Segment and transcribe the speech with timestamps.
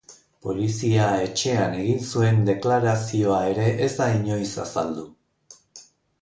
[0.45, 5.07] Polizia etxean egin zuen deklarazioa ere ez da inoiz azaldu.